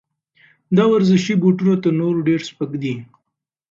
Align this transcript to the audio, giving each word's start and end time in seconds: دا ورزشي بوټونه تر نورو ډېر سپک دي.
دا 0.75 0.83
ورزشي 0.93 1.33
بوټونه 1.41 1.73
تر 1.83 1.91
نورو 1.99 2.19
ډېر 2.27 2.39
سپک 2.49 2.71
دي. 2.81 2.93